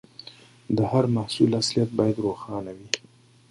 [0.77, 2.89] د هر محصول اصليت باید روښانه وي.